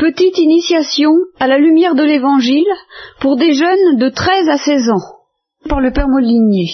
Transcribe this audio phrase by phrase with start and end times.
[0.00, 2.72] Petite initiation à la lumière de l'Évangile
[3.20, 6.70] pour des jeunes de 13 à 16 ans, par le Père Molinier.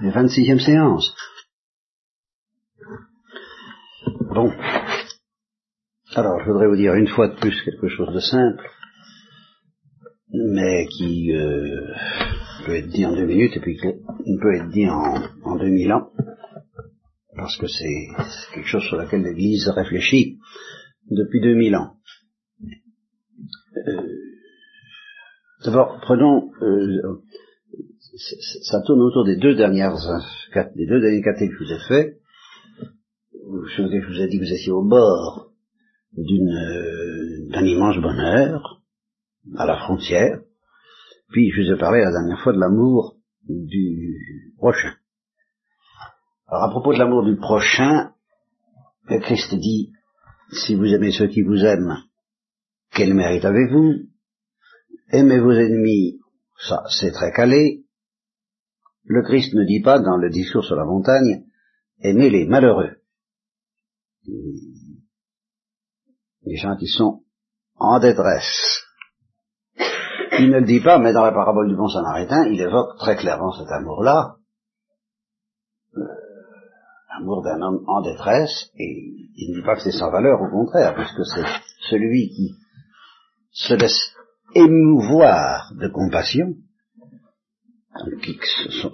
[0.00, 1.14] Les 26e séance.
[4.32, 4.50] Bon.
[6.14, 8.70] Alors, je voudrais vous dire une fois de plus quelque chose de simple,
[10.32, 11.92] mais qui euh,
[12.64, 15.92] peut être dit en deux minutes et puis qui peut être dit en, en 2000
[15.92, 16.08] ans,
[17.36, 20.38] parce que c'est quelque chose sur laquelle l'Église réfléchit
[21.10, 21.96] depuis 2000 ans.
[23.76, 24.02] Euh,
[25.64, 27.22] D'abord, prenons, euh,
[28.62, 29.96] ça tourne autour des deux dernières,
[30.76, 32.18] des deux derniers catés que je vous ai faits.
[33.32, 35.50] Je vous ai dit que vous étiez au bord
[36.16, 38.82] d'une, d'un immense bonheur,
[39.56, 40.40] à la frontière.
[41.30, 43.16] Puis je vous ai parlé la dernière fois de l'amour
[43.48, 44.94] du prochain.
[46.48, 48.12] Alors à propos de l'amour du prochain,
[49.08, 49.92] le Christ dit
[50.50, 51.96] si vous aimez ceux qui vous aiment,
[52.92, 53.94] quel mérite avez-vous?
[55.10, 56.18] Aimez vos ennemis,
[56.58, 57.84] ça c'est très calé.
[59.04, 61.44] Le Christ ne dit pas dans le discours sur la montagne,
[62.00, 62.96] aimez les malheureux.
[66.42, 67.22] Les gens qui sont
[67.76, 68.82] en détresse.
[70.38, 73.16] Il ne le dit pas, mais dans la parabole du bon samaritain, il évoque très
[73.16, 74.36] clairement cet amour-là,
[77.18, 80.50] l'amour d'un homme en détresse, et il ne dit pas que c'est sans valeur, au
[80.50, 81.46] contraire, puisque c'est
[81.90, 82.54] celui qui
[83.52, 84.14] se laisse
[84.54, 86.54] émouvoir de compassion,
[88.22, 88.38] qui,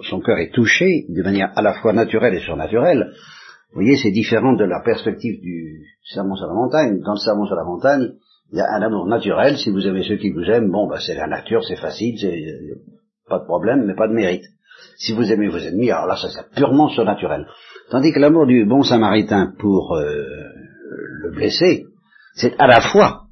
[0.09, 3.11] son, cœur est touché de manière à la fois naturelle et surnaturelle.
[3.71, 7.01] Vous voyez, c'est différent de la perspective du sermon sur la montagne.
[7.01, 8.13] Dans le sermon sur la montagne,
[8.51, 9.57] il y a un amour naturel.
[9.57, 12.45] Si vous aimez ceux qui vous aiment, bon, bah, c'est la nature, c'est facile, c'est
[13.27, 14.45] pas de problème, mais pas de mérite.
[14.97, 17.47] Si vous aimez vos ennemis, alors là, ça c'est purement surnaturel.
[17.93, 20.25] Tandis que l'amour du bon samaritain pour euh,
[21.21, 21.85] le blessé,
[22.33, 23.27] c'est à la fois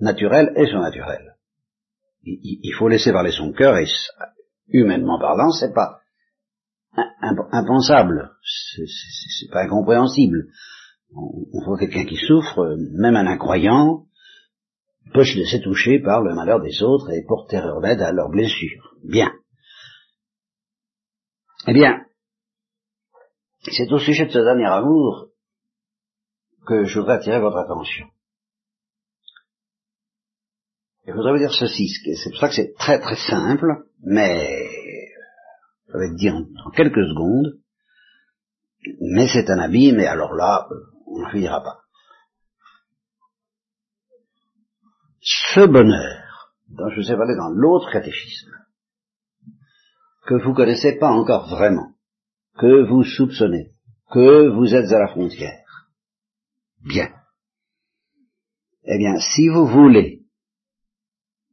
[0.00, 1.34] naturel et surnaturel.
[2.24, 3.84] Il, faut laisser parler son cœur et
[4.68, 5.98] humainement parlant, c'est pas
[7.52, 8.30] impensable,
[9.36, 10.46] c'est pas incompréhensible.
[11.14, 14.06] On, on voit quelqu'un qui souffre, même un incroyant,
[15.12, 18.94] peut se laisser toucher par le malheur des autres et porter remède à leurs blessures.
[19.04, 19.30] Bien.
[21.66, 22.07] Eh bien,
[23.70, 25.28] c'est au sujet de ce dernier amour
[26.66, 28.06] que je voudrais attirer votre attention.
[31.04, 34.68] Et je voudrais vous dire ceci, c'est pour ça que c'est très très simple, mais
[35.86, 37.58] ça va être dit en, quelques secondes,
[39.00, 40.68] mais c'est un abîme, et alors là,
[41.06, 41.80] on ne finira pas.
[45.20, 48.52] Ce bonheur, dont je vous ai parlé dans l'autre catéchisme,
[50.26, 51.94] que vous connaissez pas encore vraiment,
[52.58, 53.70] que vous soupçonnez,
[54.10, 55.64] que vous êtes à la frontière.
[56.84, 57.10] Bien.
[58.84, 60.22] Eh bien, si vous voulez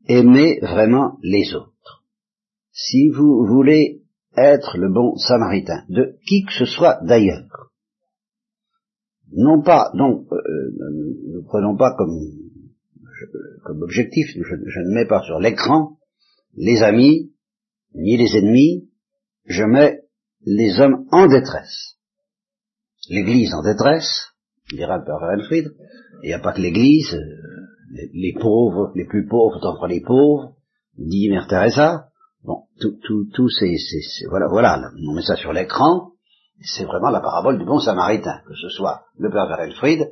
[0.08, 2.04] aimer vraiment les autres,
[2.72, 4.02] si vous voulez
[4.36, 7.72] être le bon samaritain, de qui que ce soit d'ailleurs,
[9.32, 10.38] non pas, donc, euh,
[11.34, 12.20] ne prenons pas comme,
[13.64, 15.98] comme objectif, je, je ne mets pas sur l'écran
[16.56, 17.34] les amis,
[17.94, 18.90] ni les ennemis,
[19.46, 20.05] je mets
[20.46, 21.98] les hommes en détresse.
[23.10, 24.32] L'Église en détresse,
[24.72, 25.72] dira le père Renfried,
[26.24, 30.54] il n'y a pas que l'Église, euh, les, pauvres, les plus pauvres d'entre les pauvres,
[30.98, 32.08] dit Mère Teresa,
[32.44, 33.76] bon, tout, tout, tout c'est,
[34.30, 36.12] voilà, voilà, on met ça sur l'écran,
[36.62, 40.12] c'est vraiment la parabole du bon samaritain, que ce soit le père Renfried,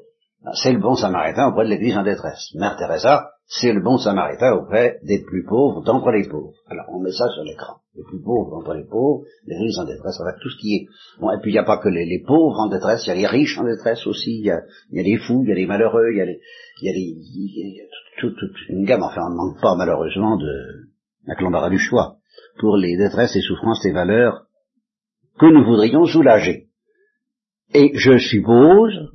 [0.51, 2.53] c'est le bon samaritain auprès de l'Église en détresse.
[2.55, 6.53] Mère Teresa, c'est le bon samaritain auprès des plus pauvres d'entre les pauvres.
[6.67, 7.75] Alors on met ça sur l'écran.
[7.95, 10.87] Les plus pauvres d'entre les pauvres, l'Église en détresse, avec tout ce qui est.
[11.21, 13.15] Bon, et puis il n'y a pas que les, pauvres en détresse, il y a
[13.15, 14.61] les riches en détresse aussi, il y a,
[14.91, 16.39] les fous, il y a les malheureux, il y a les,
[16.81, 17.87] il y a, a
[18.19, 20.51] toute, toute, une gamme, enfin on ne manque pas malheureusement de
[21.25, 22.17] la l'embarras du choix,
[22.59, 24.45] pour les détresses, les souffrances, les valeurs
[25.39, 26.67] que nous voudrions soulager.
[27.73, 29.11] Et je suppose,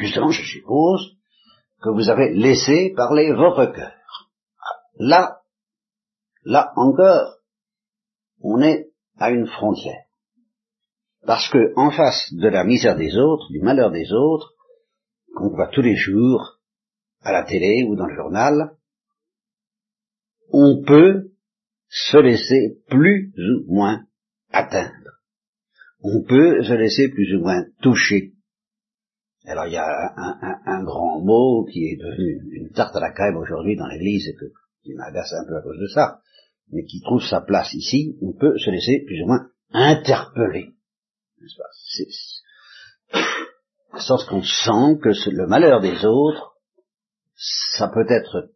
[0.00, 1.16] Justement, je suppose
[1.82, 3.92] que vous avez laissé parler votre cœur.
[4.98, 5.40] Là,
[6.44, 7.36] là encore,
[8.40, 10.04] on est à une frontière.
[11.24, 14.52] Parce que, en face de la misère des autres, du malheur des autres,
[15.34, 16.58] qu'on voit tous les jours,
[17.22, 18.76] à la télé ou dans le journal,
[20.50, 21.30] on peut
[21.88, 24.04] se laisser plus ou moins
[24.50, 24.92] atteindre.
[26.02, 28.31] On peut se laisser plus ou moins toucher
[29.46, 30.14] alors il y a
[30.66, 34.34] un, grand mot qui est devenu une tarte à la crème aujourd'hui dans l'Église et
[34.34, 34.52] que,
[34.84, 36.20] qui m'agace un peu à cause de ça,
[36.70, 40.70] mais qui trouve sa place ici, on peut se laisser plus ou moins interpeller.
[41.40, 41.48] de
[43.98, 46.54] sorte qu'on sent que le malheur des autres,
[47.34, 48.50] ça peut être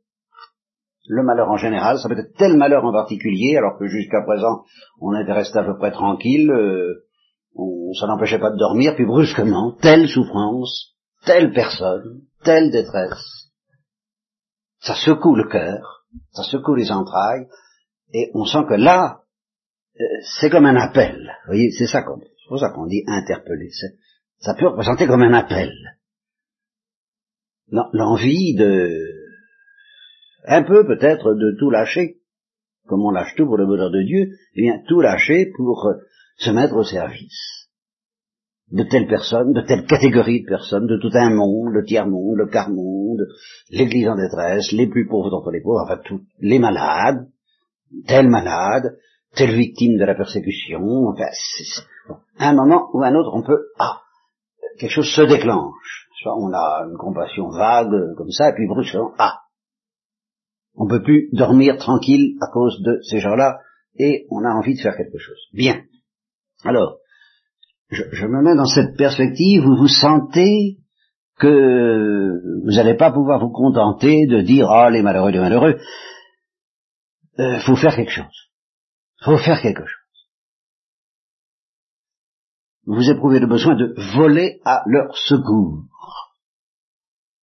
[1.08, 4.64] le malheur en général, ça peut être tel malheur en particulier, alors que jusqu'à présent
[5.00, 7.05] on était resté à peu près tranquille, euh,
[7.56, 10.94] on, ça n'empêchait pas de dormir, puis brusquement, telle souffrance,
[11.24, 13.50] telle personne, telle détresse,
[14.80, 17.46] ça secoue le cœur, ça secoue les entrailles,
[18.12, 19.22] et on sent que là,
[20.00, 20.04] euh,
[20.38, 21.16] c'est comme un appel.
[21.44, 23.70] Vous voyez, c'est ça qu'on, c'est pour ça qu'on dit interpeller.
[24.38, 25.72] Ça peut représenter comme un appel.
[27.68, 28.90] L'envie de,
[30.46, 32.18] un peu peut-être de tout lâcher,
[32.86, 35.94] comme on lâche tout pour le bonheur de Dieu, eh bien tout lâcher pour euh,
[36.36, 37.56] se mettre au service
[38.72, 42.48] de telle personne, de telle catégorie de personnes, de tout un monde, le tiers-monde, le
[42.48, 43.26] quart-monde,
[43.70, 47.28] l'église en détresse, les plus pauvres d'entre les pauvres, enfin tous les malades,
[48.08, 48.96] tel malade,
[49.36, 53.68] telle victime de la persécution, enfin, à un moment ou à un autre, on peut,
[53.78, 54.00] ah,
[54.78, 56.08] quelque chose se déclenche.
[56.24, 59.42] On a une compassion vague, comme ça, et puis brusquement, ah,
[60.74, 63.60] on peut plus dormir tranquille à cause de ces gens-là,
[63.96, 65.38] et on a envie de faire quelque chose.
[65.52, 65.84] Bien.
[66.64, 66.98] Alors,
[67.90, 70.78] je, me mets dans cette perspective où vous sentez
[71.38, 75.78] que vous n'allez pas pouvoir vous contenter de dire ah les malheureux les malheureux.
[77.38, 78.50] Il euh, faut faire quelque chose.
[79.22, 80.06] faut faire quelque chose.
[82.86, 85.84] Vous éprouvez le besoin de voler à leur secours,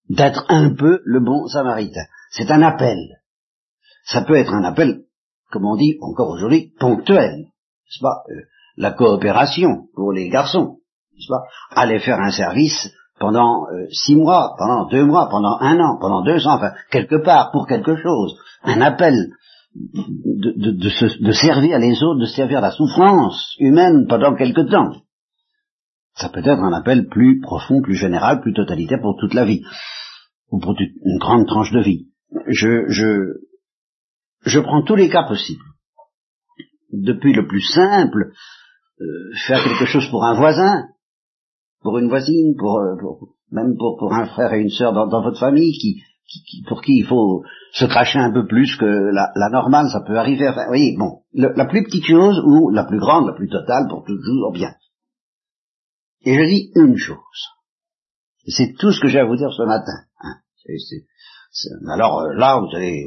[0.09, 2.05] d'être un peu le bon samaritain.
[2.31, 2.97] C'est un appel.
[4.05, 5.03] Ça peut être un appel,
[5.51, 7.39] comme on dit encore aujourd'hui, ponctuel.
[7.39, 8.23] N'est-ce pas?
[8.29, 8.41] Euh,
[8.77, 10.77] la coopération pour les garçons,
[11.13, 11.43] n'est-ce pas?
[11.81, 12.89] Aller faire un service
[13.19, 17.23] pendant euh, six mois, pendant deux mois, pendant un an, pendant deux ans, enfin quelque
[17.23, 19.13] part pour quelque chose, un appel
[19.75, 25.01] de, de, servir les autres, de servir la souffrance humaine pendant quelque temps.
[26.15, 29.63] Ça peut être un appel plus profond, plus général, plus totalitaire pour toute la vie,
[30.51, 32.07] ou pour une grande tranche de vie.
[32.47, 33.39] Je, je,
[34.45, 35.63] je prends tous les cas possibles.
[36.91, 38.33] Depuis le plus simple,
[39.47, 40.87] faire quelque chose pour un voisin,
[41.81, 42.95] pour une voisine, pour, euh,
[43.51, 46.01] même pour, un frère et une sœur dans, votre famille, qui,
[46.67, 50.47] pour qui il faut se cracher un peu plus que la, normale, ça peut arriver.
[50.47, 54.03] Enfin, oui, bon, la plus petite chose ou la plus grande, la plus totale, pour
[54.05, 54.73] toujours bien.
[56.25, 57.17] Et je dis une chose.
[58.47, 59.93] C'est tout ce que j'ai à vous dire ce matin.
[60.21, 60.35] Hein.
[61.93, 63.05] alors euh, là, vous avez,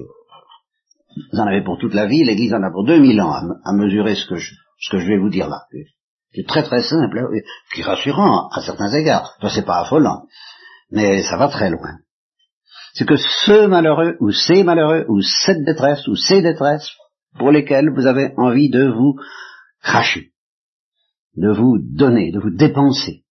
[1.32, 3.32] vous en avez pour toute la vie, l'Église en a pour 2000 ans
[3.64, 5.62] à mesurer ce que je, ce que je vais vous dire là.
[6.34, 7.28] C'est très très simple, hein,
[7.70, 9.34] puis rassurant à certains égards.
[9.38, 10.26] Enfin, c'est pas affolant,
[10.90, 11.98] mais ça va très loin.
[12.94, 16.90] C'est que ce malheureux, ou ces malheureux, ou cette détresse, ou ces détresses,
[17.38, 19.16] pour lesquelles vous avez envie de vous
[19.82, 20.32] cracher,
[21.36, 23.24] de vous donner, de vous dépenser.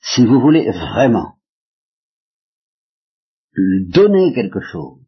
[0.00, 1.38] Si vous voulez vraiment
[3.88, 5.03] donner quelque chose,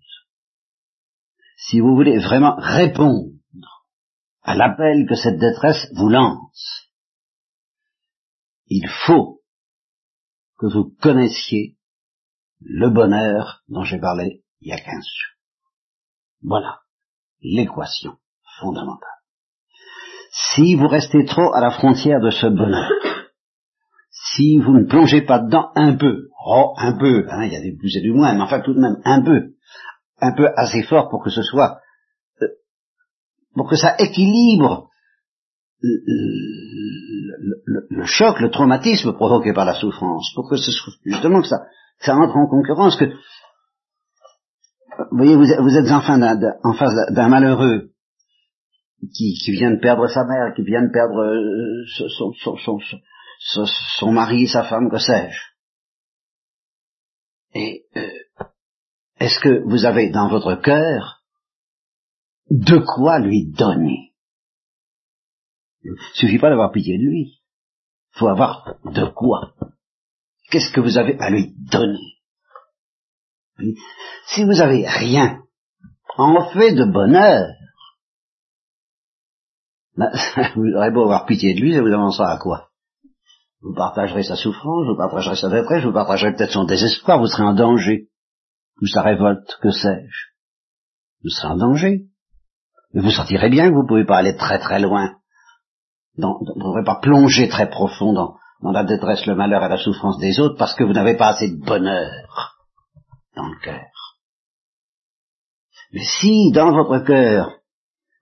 [1.57, 3.33] si vous voulez vraiment répondre
[4.43, 6.91] à l'appel que cette détresse vous lance,
[8.67, 9.41] il faut
[10.59, 11.77] que vous connaissiez
[12.61, 15.37] le bonheur dont j'ai parlé il y a quinze jours.
[16.43, 16.81] Voilà
[17.41, 18.19] l'équation
[18.61, 19.09] fondamentale.
[20.31, 22.91] Si vous restez trop à la frontière de ce bonheur,
[24.11, 27.63] si vous ne plongez pas dedans un peu, oh, un peu, hein, il y a
[27.63, 29.55] du plus et du moins, mais enfin tout de même un peu,
[30.21, 31.81] un peu assez fort pour que ce soit,
[32.43, 32.49] euh,
[33.55, 34.89] pour que ça équilibre
[37.91, 41.67] le, choc, le traumatisme provoqué par la souffrance, pour que ce soit justement que ça,
[42.01, 43.13] ça entre en concurrence, que
[45.11, 46.19] vous voyez, vous, êtes enfin
[46.65, 47.91] en face d'un malheureux
[49.15, 53.67] qui, qui, vient de perdre sa mère, qui vient de perdre euh, son, son, son,
[53.99, 55.39] son, mari, sa femme, que sais-je.
[57.55, 58.09] Et euh,
[59.19, 61.23] est-ce que vous avez dans votre cœur
[62.51, 64.13] de quoi lui donner?
[65.83, 67.41] Il ne suffit pas d'avoir pitié de lui.
[68.15, 69.55] Il faut avoir de quoi.
[70.51, 72.17] Qu'est-ce que vous avez à lui donner?
[74.27, 75.43] Si vous avez rien
[76.19, 77.49] en fait de bonheur,
[79.97, 80.11] ben,
[80.57, 82.69] vous aurez beau avoir pitié de lui, ça vous avancera à quoi?
[83.63, 87.45] Vous partagerez sa souffrance, vous partagerez sa détresse, vous partagerez peut-être son désespoir, vous serez
[87.45, 88.09] en danger
[88.81, 90.27] ou sa révolte, que sais-je.
[91.23, 92.03] Vous serez en danger.
[92.93, 95.17] Mais vous sentirez bien que vous ne pouvez pas aller très très loin.
[96.17, 100.19] vous ne pouvez pas plonger très profond dans, la détresse, le malheur et la souffrance
[100.19, 102.57] des autres parce que vous n'avez pas assez de bonheur
[103.35, 103.85] dans le cœur.
[105.93, 107.53] Mais si dans votre cœur,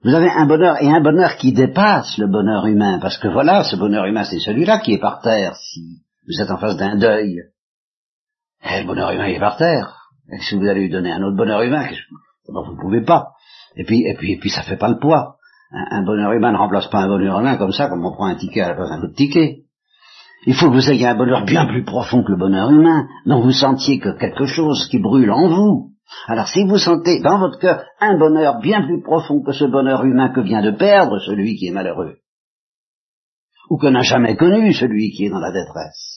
[0.02, 3.64] Vous avez un bonheur et un bonheur qui dépasse le bonheur humain, parce que voilà,
[3.64, 6.96] ce bonheur humain, c'est celui-là qui est par terre, si vous êtes en face d'un
[6.96, 7.40] deuil.
[8.62, 10.03] Et le bonheur humain est par terre.
[10.32, 11.86] Et si vous allez lui donner un autre bonheur humain,
[12.48, 13.32] vous ne pouvez pas?
[13.76, 15.36] Et puis, et puis, et puis, ça fait pas le poids.
[15.72, 18.36] Un, bonheur humain ne remplace pas un bonheur humain comme ça, comme on prend un
[18.36, 19.64] ticket à la place d'un autre ticket.
[20.46, 23.40] Il faut que vous ayez un bonheur bien plus profond que le bonheur humain, dont
[23.40, 25.94] vous sentiez que quelque chose qui brûle en vous.
[26.28, 30.04] Alors si vous sentez dans votre cœur un bonheur bien plus profond que ce bonheur
[30.04, 32.18] humain que vient de perdre celui qui est malheureux,
[33.70, 36.13] ou que n'a jamais connu celui qui est dans la détresse,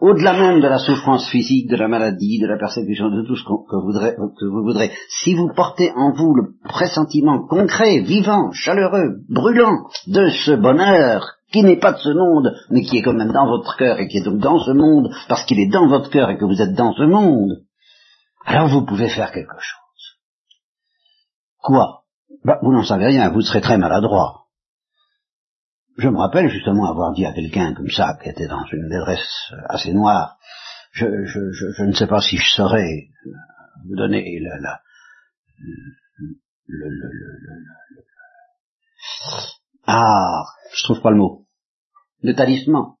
[0.00, 3.44] au-delà même de la souffrance physique, de la maladie, de la persécution, de tout ce
[3.44, 10.28] que, vous voudrez, si vous portez en vous le pressentiment concret, vivant, chaleureux, brûlant de
[10.28, 13.76] ce bonheur qui n'est pas de ce monde, mais qui est quand même dans votre
[13.76, 16.36] cœur et qui est donc dans ce monde, parce qu'il est dans votre cœur et
[16.36, 17.62] que vous êtes dans ce monde,
[18.44, 20.20] alors vous pouvez faire quelque chose.
[21.58, 22.02] Quoi?
[22.44, 24.45] Ben, Vous n'en savez rien, vous serez très maladroit.
[25.98, 29.52] Je me rappelle justement avoir dit à quelqu'un comme ça, qui était dans une détresse
[29.68, 30.38] assez noire,
[30.92, 33.08] je, je, je, ne sais pas si je saurais
[33.86, 34.80] vous donner la, la,
[35.58, 37.64] le, le, le,
[39.86, 41.46] ah, je trouve pas le mot,
[42.22, 42.96] le talisman,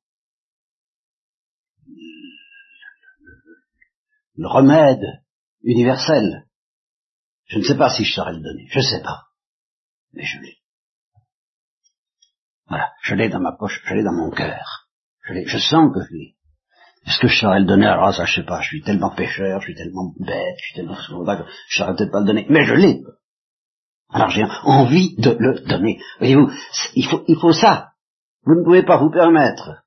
[4.36, 5.04] le remède
[5.62, 6.46] universel.
[7.46, 9.24] Je ne sais pas si je saurais le donner, je ne sais pas,
[10.12, 10.56] mais je l'ai.
[12.68, 14.88] Voilà, je l'ai dans ma poche, je l'ai dans mon cœur.
[15.24, 16.36] Je, je sens que je l'ai.
[17.06, 19.60] Est-ce que je saurais le donner Alors ça, je sais pas, je suis tellement pécheur,
[19.60, 22.74] je suis tellement bête, je suis tellement je saurais peut-être pas le donner, mais je
[22.74, 23.02] l'ai.
[24.10, 26.00] Alors j'ai envie de le donner.
[26.18, 26.50] Voyez-vous,
[26.94, 27.90] il faut, il faut ça.
[28.44, 29.82] Vous ne pouvez pas vous permettre.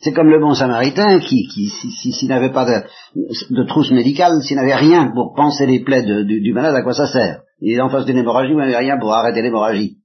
[0.00, 4.74] C'est comme le bon samaritain qui, qui s'il n'avait pas de, trousse médicale, s'il n'avait
[4.74, 7.40] rien pour penser les plaies du, du, malade, à quoi ça sert?
[7.60, 9.98] Il est en face d'une hémorragie, vous n'avez rien pour arrêter l'hémorragie.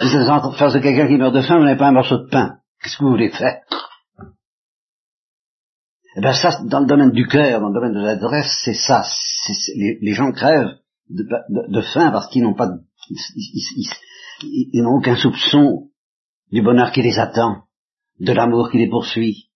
[0.00, 2.28] Vous en face de quelqu'un qui meurt de faim, vous n'avez pas un morceau de
[2.28, 2.58] pain.
[2.82, 3.60] Qu'est-ce que vous voulez faire?
[6.16, 9.04] Eh bien ça, dans le domaine du cœur, dans le domaine de l'adresse, c'est ça.
[9.76, 12.68] les, gens crèvent de, faim parce qu'ils n'ont pas,
[14.42, 15.90] ils, n'ont aucun soupçon
[16.50, 17.62] du bonheur qui les attend,
[18.18, 19.50] de l'amour qui les poursuit,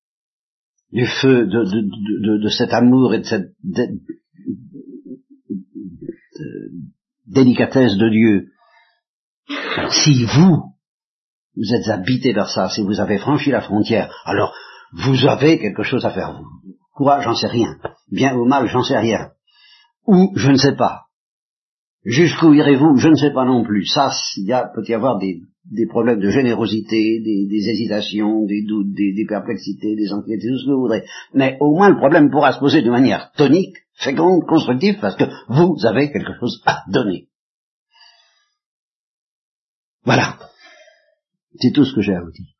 [0.92, 3.52] du feu de, de cet amour et de cette
[7.26, 8.53] délicatesse de Dieu
[9.90, 10.74] si vous,
[11.56, 14.54] vous êtes habité par ça, si vous avez franchi la frontière, alors
[14.92, 16.40] vous avez quelque chose à faire.
[16.94, 17.76] Quoi, j'en sais rien.
[18.10, 19.30] Bien ou mal, j'en sais rien.
[20.06, 21.02] Ou, je ne sais pas.
[22.04, 22.96] Jusqu'où irez-vous?
[22.96, 23.86] Je ne sais pas non plus.
[23.86, 25.40] Ça, il peut y avoir des,
[25.88, 30.82] problèmes de générosité, des, hésitations, des doutes, des, perplexités, des anxiétés, tout ce que vous
[30.82, 31.04] voudrez.
[31.32, 35.24] Mais au moins le problème pourra se poser de manière tonique, féconde, constructive, parce que
[35.48, 37.28] vous avez quelque chose à donner.
[40.04, 40.38] Voilà.
[41.60, 42.54] C'est tout ce que j'ai à vous dire.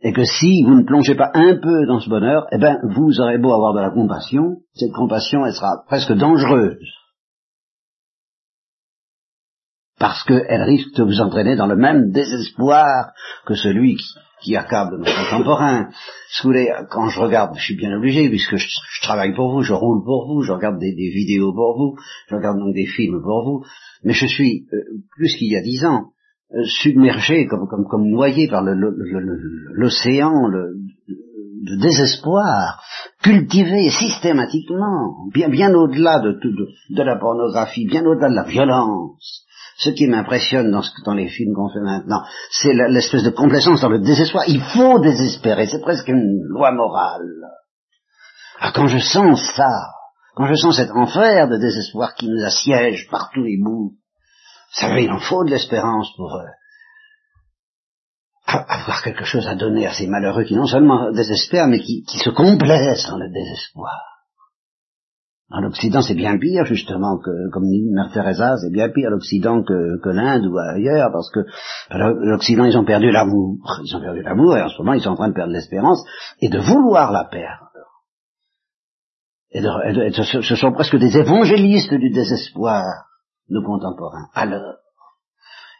[0.00, 3.20] Et que si vous ne plongez pas un peu dans ce bonheur, eh bien, vous
[3.20, 6.76] aurez beau avoir de la compassion, cette compassion, elle sera presque dangereuse.
[10.04, 13.14] Parce qu'elle risque de vous entraîner dans le même désespoir
[13.46, 13.96] que celui
[14.42, 15.84] qui, accable nos contemporains.
[15.86, 18.68] vous voulez, quand je regarde, je suis bien obligé, puisque je,
[19.00, 21.96] travaille pour vous, je roule pour vous, je regarde des, vidéos pour vous,
[22.28, 23.64] je regarde donc des films pour vous,
[24.04, 24.76] mais je suis, euh,
[25.16, 26.10] plus qu'il y a dix ans,
[26.52, 32.82] euh, submergé, comme, comme, comme noyé par l'océan de désespoir,
[33.22, 39.46] cultivé systématiquement, bien, bien au-delà de, de, de, la pornographie, bien au-delà de la violence.
[39.76, 43.98] Ce qui m'impressionne dans, les films qu'on fait maintenant, c'est l'espèce de complaisance dans le
[43.98, 44.44] désespoir.
[44.46, 47.26] Il faut désespérer, c'est presque une loi morale.
[48.60, 49.90] Ah, quand je sens ça,
[50.36, 54.80] quand je sens cet enfer de désespoir qui nous assiège par tous les bouts, vous
[54.80, 56.44] savez, il en faut de l'espérance pour euh,
[58.46, 62.30] avoir quelque chose à donner à ces malheureux qui non seulement désespèrent, mais qui, se
[62.30, 64.13] complaisent dans le désespoir.
[65.56, 69.62] En Occident, c'est bien pire, justement, que, comme dit Mère Teresa, c'est bien pire l'Occident
[69.62, 71.40] que, que l'Inde ou ailleurs, parce que
[71.90, 73.58] l'Occident, ils ont perdu l'amour.
[73.84, 76.04] Ils ont perdu l'amour, et en ce moment, ils sont en train de perdre l'espérance,
[76.40, 77.64] et de vouloir la perdre
[79.54, 82.82] et, ce sont presque des évangélistes du désespoir,
[83.48, 84.28] nos contemporains.
[84.34, 84.74] Alors,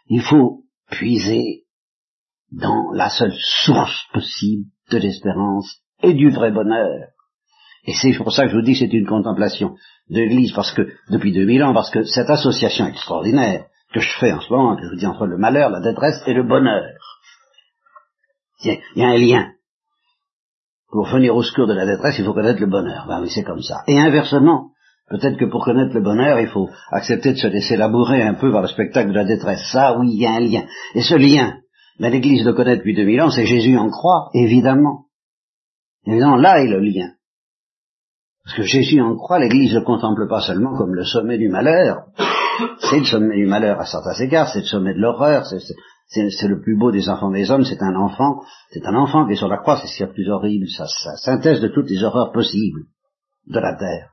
[0.07, 1.65] il faut puiser
[2.51, 7.09] dans la seule source possible de l'espérance et du vrai bonheur.
[7.85, 9.75] Et c'est pour ça que je vous dis que c'est une contemplation
[10.09, 14.31] de l'Église, parce que, depuis 2000 ans, parce que cette association extraordinaire que je fais
[14.31, 16.83] en ce moment, que je vous dis entre le malheur, la détresse et le bonheur,
[18.63, 19.51] il y a un lien.
[20.89, 23.05] Pour venir au secours de la détresse, il faut connaître le bonheur.
[23.07, 23.83] Ben oui, c'est comme ça.
[23.87, 24.71] Et inversement,
[25.07, 28.51] Peut-être que pour connaître le bonheur, il faut accepter de se laisser labourer un peu
[28.51, 29.61] par le spectacle de la détresse.
[29.71, 30.65] Ça, oui, il y a un lien.
[30.95, 31.59] Et ce lien,
[31.99, 35.05] ben, l'Église le connaît depuis 2000 ans, c'est Jésus en croix, évidemment.
[36.07, 37.11] Évidemment, là est le lien.
[38.45, 41.49] Parce que Jésus en croix, l'Église ne le contemple pas seulement comme le sommet du
[41.49, 42.05] malheur.
[42.79, 46.61] C'est le sommet du malheur à certains égards, c'est le sommet de l'horreur, c'est le
[46.61, 49.47] plus beau des enfants des hommes, c'est un enfant, c'est un enfant qui est sur
[49.47, 52.83] la croix, c'est ce plus horrible, ça, ça synthèse de toutes les horreurs possibles
[53.47, 54.11] de la terre.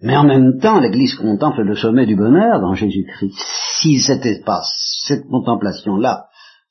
[0.00, 3.36] Mais en même temps, l'Église contemple le sommet du bonheur dans Jésus-Christ.
[3.80, 4.62] Si c'était pas
[5.04, 6.26] cette contemplation-là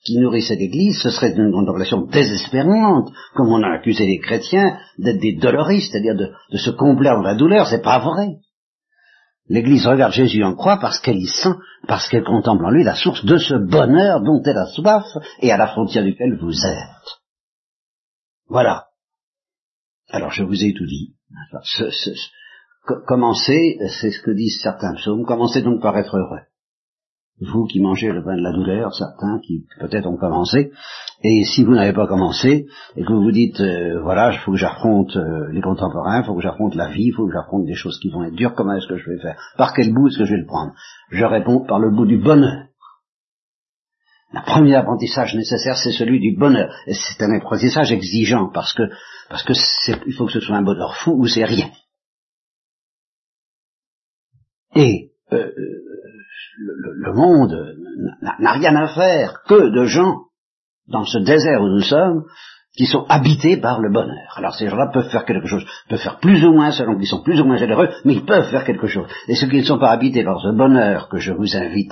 [0.08, 5.20] qui nourrissait l'Église, ce serait une contemplation désespérante, comme on a accusé les chrétiens d'être
[5.20, 8.38] des doloristes, c'est-à-dire de, se complaire dans la douleur, c'est pas vrai.
[9.50, 11.56] L'Église regarde Jésus en croix parce qu'elle y sent,
[11.88, 15.06] parce qu'elle contemple en lui la source de ce bonheur dont elle a soif
[15.42, 17.20] et à la frontière duquel vous êtes.
[18.48, 18.86] Voilà.
[20.10, 21.16] Alors je vous ai tout dit.
[21.64, 22.12] Ce, ce,
[23.08, 26.46] commencez, c'est ce que disent certains psaumes, commencez donc par être heureux.
[27.40, 30.72] Vous qui mangez le pain de la douleur, certains qui peut-être ont commencé,
[31.24, 32.66] et si vous n'avez pas commencé,
[32.96, 36.26] et que vous vous dites, euh, voilà, il faut que j'affronte euh, les contemporains, il
[36.26, 38.56] faut que j'affronte la vie, il faut que j'affronte des choses qui vont être dures,
[38.56, 39.40] comment est-ce que je vais faire?
[39.56, 40.74] Par quel bout est-ce que je vais le prendre?
[41.12, 42.66] Je réponds par le bout du bonheur.
[44.34, 46.74] Le premier apprentissage nécessaire, c'est celui du bonheur.
[46.88, 48.84] Et c'est un apprentissage exigeant, parce que,
[49.30, 49.54] parce que
[50.08, 51.70] il faut que ce soit un bonheur fou ou c'est rien.
[54.76, 55.52] Et euh,
[56.58, 57.76] le, monde
[58.22, 60.24] n'a rien à faire que de gens
[60.88, 62.24] dans ce désert où nous sommes
[62.78, 64.34] qui sont habités par le bonheur.
[64.36, 67.24] Alors ces gens-là peuvent faire quelque chose, peuvent faire plus ou moins selon qu'ils sont
[67.24, 69.08] plus ou moins généreux, mais ils peuvent faire quelque chose.
[69.28, 71.92] Et ceux qui ne sont pas habités par ce bonheur que je vous invite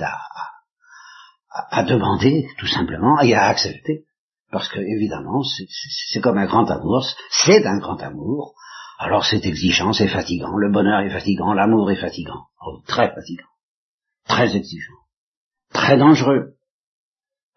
[1.72, 4.04] à, demander, tout simplement, et à accepter,
[4.52, 8.54] parce que évidemment, c'est comme un grand amour, c'est un grand amour,
[8.98, 13.48] alors c'est exigeant, c'est fatigant, le bonheur est fatigant, l'amour est fatigant, oh, très fatigant,
[14.28, 14.94] très exigeant,
[15.72, 16.52] très dangereux.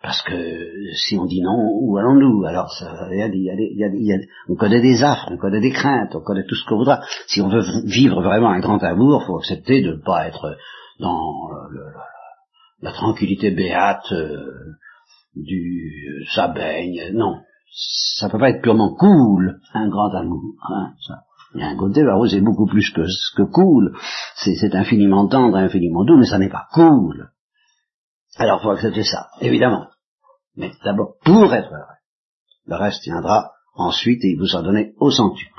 [0.01, 2.45] Parce que si on dit non, où allons-nous?
[2.45, 6.21] Alors ça, y a, y a, on connaît des affres, on connaît des craintes, on
[6.21, 7.01] connaît tout ce qu'on voudra.
[7.27, 10.55] Si on veut vivre vraiment un grand amour, faut accepter de ne pas être
[10.99, 11.49] dans
[12.81, 14.77] la tranquillité béate euh,
[15.35, 17.11] du ça baigne.
[17.13, 17.41] Non,
[18.15, 20.55] ça peut pas être purement cool, un grand amour.
[20.69, 21.23] Hein, ça.
[21.55, 23.01] Il y a un côté, bah c'est beaucoup plus que,
[23.35, 23.97] que cool.
[24.35, 27.31] C'est infiniment tendre, infiniment doux, mais ça n'est pas cool.
[28.37, 29.87] Alors, il faut accepter ça, évidemment.
[30.55, 31.97] Mais d'abord, pour être heureux.
[32.65, 35.58] Le reste viendra ensuite et il vous en donner au centuple.